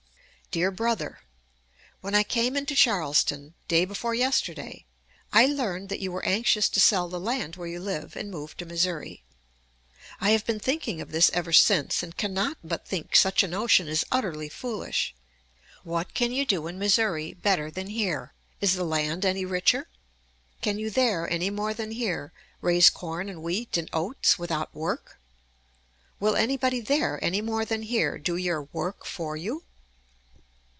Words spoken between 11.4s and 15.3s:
since, and cannot but think such a notion is utterly foolish.